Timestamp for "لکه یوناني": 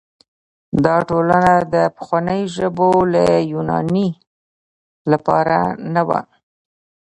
3.13-4.09